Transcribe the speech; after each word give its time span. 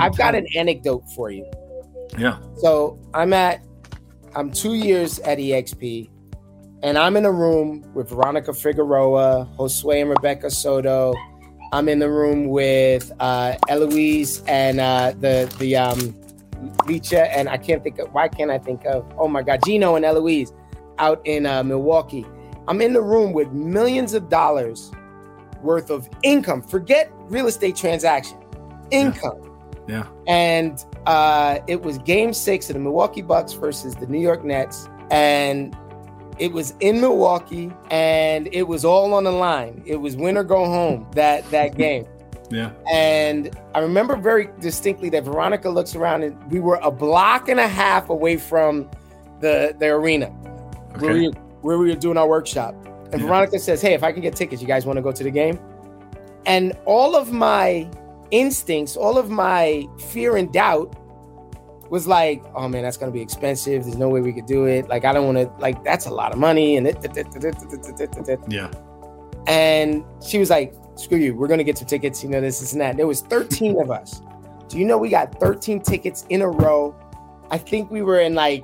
I've 0.00 0.16
got 0.16 0.34
an 0.34 0.46
anecdote 0.56 1.04
for 1.14 1.30
you. 1.30 1.50
Yeah. 2.18 2.38
So 2.56 2.98
I'm 3.14 3.32
at, 3.32 3.64
I'm 4.34 4.50
two 4.50 4.74
years 4.74 5.18
at 5.20 5.38
EXP, 5.38 6.10
and 6.82 6.98
I'm 6.98 7.16
in 7.16 7.24
a 7.24 7.32
room 7.32 7.84
with 7.94 8.10
Veronica 8.10 8.52
Figueroa, 8.52 9.48
Josue 9.58 10.00
and 10.00 10.10
Rebecca 10.10 10.50
Soto. 10.50 11.14
I'm 11.72 11.88
in 11.88 12.00
the 12.00 12.10
room 12.10 12.48
with 12.48 13.12
uh, 13.20 13.56
Eloise 13.68 14.42
and 14.48 14.80
uh, 14.80 15.14
the 15.18 15.52
the 15.58 15.76
um, 15.76 15.98
Licha, 16.86 17.28
and 17.34 17.48
I 17.48 17.56
can't 17.56 17.82
think 17.82 17.98
of 17.98 18.12
why 18.12 18.28
can't 18.28 18.50
I 18.50 18.58
think 18.58 18.84
of? 18.86 19.06
Oh 19.18 19.28
my 19.28 19.42
God, 19.42 19.60
Gino 19.64 19.94
and 19.94 20.04
Eloise 20.04 20.52
out 20.98 21.20
in 21.24 21.46
uh, 21.46 21.62
Milwaukee. 21.62 22.26
I'm 22.68 22.80
in 22.80 22.92
the 22.92 23.02
room 23.02 23.32
with 23.32 23.52
millions 23.52 24.14
of 24.14 24.28
dollars 24.28 24.90
worth 25.62 25.90
of 25.90 26.08
income. 26.22 26.62
Forget 26.62 27.10
real 27.28 27.46
estate 27.46 27.76
transaction, 27.76 28.38
income. 28.90 29.40
Yeah. 29.42 29.49
And 30.26 30.84
uh, 31.06 31.58
it 31.66 31.82
was 31.82 31.98
game 31.98 32.32
six 32.32 32.70
of 32.70 32.74
the 32.74 32.80
Milwaukee 32.80 33.22
Bucks 33.22 33.52
versus 33.52 33.94
the 33.94 34.06
New 34.06 34.20
York 34.20 34.44
Nets. 34.44 34.88
And 35.10 35.76
it 36.38 36.52
was 36.52 36.74
in 36.80 37.00
Milwaukee 37.00 37.70
and 37.90 38.48
it 38.52 38.62
was 38.62 38.84
all 38.84 39.12
on 39.14 39.24
the 39.24 39.32
line. 39.32 39.82
It 39.86 39.96
was 39.96 40.16
win 40.16 40.36
or 40.36 40.44
go 40.44 40.64
home 40.64 41.06
that 41.14 41.48
that 41.50 41.76
game. 41.84 42.06
Yeah. 42.50 42.72
And 42.90 43.56
I 43.74 43.78
remember 43.78 44.16
very 44.16 44.48
distinctly 44.60 45.08
that 45.10 45.24
Veronica 45.24 45.70
looks 45.70 45.94
around 45.94 46.24
and 46.24 46.50
we 46.50 46.58
were 46.58 46.80
a 46.82 46.90
block 46.90 47.48
and 47.48 47.60
a 47.60 47.68
half 47.68 48.10
away 48.10 48.36
from 48.36 48.90
the 49.40 49.74
the 49.78 49.86
arena 49.86 50.26
where, 50.98 51.14
we, 51.14 51.28
where 51.62 51.78
we 51.78 51.88
were 51.88 51.94
doing 51.94 52.16
our 52.16 52.28
workshop. 52.28 52.74
And 53.12 53.20
Yeah. 53.20 53.26
Veronica 53.26 53.58
says, 53.58 53.80
Hey, 53.80 53.94
if 53.94 54.02
I 54.02 54.10
can 54.12 54.22
get 54.22 54.34
tickets, 54.34 54.60
you 54.60 54.68
guys 54.68 54.86
want 54.86 54.96
to 54.96 55.02
go 55.02 55.12
to 55.12 55.22
the 55.22 55.30
game? 55.30 55.58
And 56.46 56.76
all 56.86 57.14
of 57.14 57.32
my 57.32 57.88
instincts, 58.30 58.96
all 58.96 59.18
of 59.18 59.30
my 59.30 59.86
fear 60.08 60.36
and 60.36 60.52
doubt 60.52 60.96
was 61.90 62.06
like, 62.06 62.44
oh 62.54 62.68
man, 62.68 62.82
that's 62.82 62.96
gonna 62.96 63.10
be 63.12 63.20
expensive. 63.20 63.84
There's 63.84 63.96
no 63.96 64.08
way 64.08 64.20
we 64.20 64.32
could 64.32 64.46
do 64.46 64.66
it. 64.66 64.88
Like, 64.88 65.04
I 65.04 65.12
don't 65.12 65.26
want 65.26 65.38
to, 65.38 65.52
like, 65.60 65.82
that's 65.84 66.06
a 66.06 66.10
lot 66.10 66.32
of 66.32 66.38
money. 66.38 66.76
And 66.76 66.86
it, 66.86 66.96
Yeah. 68.48 68.70
and 69.46 70.04
she 70.24 70.38
was 70.38 70.50
like, 70.50 70.72
screw 70.94 71.18
you, 71.18 71.34
we're 71.34 71.48
gonna 71.48 71.64
get 71.64 71.78
some 71.78 71.88
tickets, 71.88 72.22
you 72.22 72.28
know, 72.30 72.40
this, 72.40 72.60
this, 72.60 72.72
and 72.72 72.80
that. 72.80 72.96
There 72.96 73.06
was 73.06 73.22
13 73.22 73.80
of 73.80 73.90
us. 73.90 74.22
Do 74.68 74.78
you 74.78 74.84
know 74.84 74.98
we 74.98 75.08
got 75.08 75.40
13 75.40 75.80
tickets 75.80 76.26
in 76.28 76.42
a 76.42 76.48
row? 76.48 76.94
I 77.50 77.58
think 77.58 77.90
we 77.90 78.02
were 78.02 78.20
in 78.20 78.34
like 78.34 78.62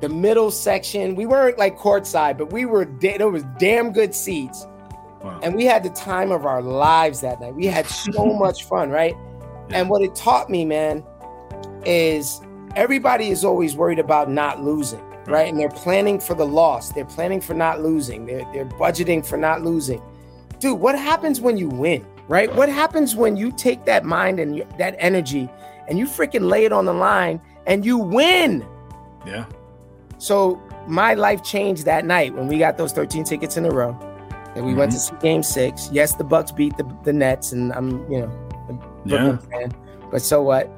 the 0.00 0.08
middle 0.08 0.50
section. 0.50 1.14
We 1.14 1.26
weren't 1.26 1.58
like 1.58 1.76
courtside, 1.76 2.38
but 2.38 2.50
we 2.50 2.64
were 2.64 2.86
da- 2.86 3.18
there 3.18 3.28
was 3.28 3.44
damn 3.58 3.92
good 3.92 4.14
seats. 4.14 4.66
Wow. 5.28 5.40
And 5.42 5.54
we 5.54 5.64
had 5.64 5.82
the 5.82 5.90
time 5.90 6.30
of 6.30 6.46
our 6.46 6.62
lives 6.62 7.20
that 7.20 7.40
night. 7.40 7.54
We 7.54 7.66
had 7.66 7.86
so 7.86 8.26
much 8.38 8.64
fun, 8.64 8.90
right? 8.90 9.14
Yeah. 9.68 9.80
And 9.80 9.90
what 9.90 10.02
it 10.02 10.14
taught 10.14 10.48
me, 10.48 10.64
man, 10.64 11.04
is 11.84 12.40
everybody 12.76 13.28
is 13.28 13.44
always 13.44 13.76
worried 13.76 13.98
about 13.98 14.30
not 14.30 14.62
losing, 14.62 15.00
mm. 15.00 15.26
right? 15.28 15.48
And 15.48 15.58
they're 15.58 15.68
planning 15.68 16.18
for 16.18 16.34
the 16.34 16.46
loss. 16.46 16.92
They're 16.92 17.04
planning 17.04 17.40
for 17.40 17.54
not 17.54 17.82
losing. 17.82 18.26
They're, 18.26 18.46
they're 18.52 18.66
budgeting 18.66 19.24
for 19.24 19.36
not 19.36 19.62
losing. 19.62 20.02
Dude, 20.60 20.80
what 20.80 20.98
happens 20.98 21.40
when 21.40 21.56
you 21.56 21.68
win, 21.68 22.04
right? 22.26 22.52
What 22.54 22.68
happens 22.68 23.14
when 23.14 23.36
you 23.36 23.52
take 23.52 23.84
that 23.84 24.04
mind 24.04 24.40
and 24.40 24.64
that 24.78 24.96
energy 24.98 25.48
and 25.86 25.98
you 25.98 26.06
freaking 26.06 26.48
lay 26.48 26.64
it 26.64 26.72
on 26.72 26.84
the 26.84 26.94
line 26.94 27.40
and 27.66 27.84
you 27.84 27.98
win? 27.98 28.66
yeah. 29.26 29.44
So 30.18 30.60
my 30.88 31.14
life 31.14 31.44
changed 31.44 31.84
that 31.84 32.04
night 32.04 32.34
when 32.34 32.48
we 32.48 32.58
got 32.58 32.76
those 32.76 32.92
13 32.92 33.22
tickets 33.24 33.56
in 33.56 33.64
a 33.64 33.70
row. 33.70 33.96
And 34.54 34.66
we 34.66 34.74
went 34.74 34.92
to 34.92 34.98
see 34.98 35.14
game 35.20 35.42
six. 35.42 35.88
Yes, 35.92 36.14
the 36.14 36.24
Bucks 36.24 36.50
beat 36.50 36.76
the, 36.76 36.96
the 37.04 37.12
Nets, 37.12 37.52
and 37.52 37.72
I'm, 37.72 38.10
you 38.10 38.20
know, 38.20 38.48
a 38.68 39.08
Brooklyn 39.08 39.38
fan. 39.38 39.72
But 40.10 40.22
so 40.22 40.42
what? 40.42 40.70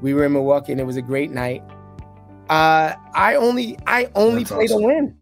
We 0.00 0.14
were 0.14 0.24
in 0.24 0.32
Milwaukee 0.32 0.72
and 0.72 0.80
it 0.80 0.84
was 0.84 0.96
a 0.96 1.02
great 1.02 1.30
night. 1.30 1.62
Uh 2.48 2.94
I 3.14 3.34
only 3.34 3.78
I 3.86 4.08
only 4.14 4.44
That's 4.44 4.52
play 4.52 4.66
to 4.68 4.76
win. 4.76 5.14